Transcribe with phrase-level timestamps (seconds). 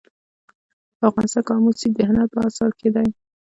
[0.97, 3.07] په افغانستان کې آمو سیند د هنر په اثار کې دی.